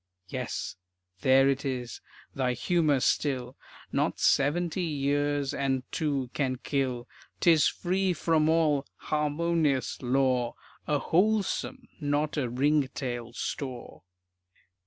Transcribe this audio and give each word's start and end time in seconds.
Yes, 0.29 0.77
there 1.19 1.47
it 1.47 1.63
is, 1.63 2.01
thy 2.33 2.53
humor 2.53 3.01
still, 3.01 3.55
Not 3.91 4.19
seventy 4.19 4.81
years 4.81 5.53
and 5.53 5.83
two 5.91 6.31
can 6.33 6.55
kill. 6.55 7.07
'Tis 7.39 7.67
free 7.67 8.11
from 8.11 8.49
all 8.49 8.87
"harmonious" 8.95 10.01
lore, 10.01 10.55
A 10.87 10.97
"wholesome" 10.97 11.87
not 11.99 12.35
a 12.35 12.49
"ringtail" 12.49 13.33
store. 13.33 14.01